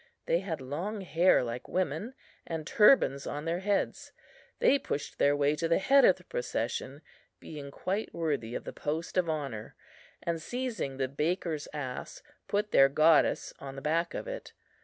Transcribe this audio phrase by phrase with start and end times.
[0.25, 2.15] They had long hair like women,
[2.47, 4.11] and turbans on their heads.
[4.57, 7.03] They pushed their way to the head of the procession,
[7.39, 9.75] being quite worthy of the post of honour,
[10.23, 14.53] and, seizing the baker's ass, put their goddess on the back of it.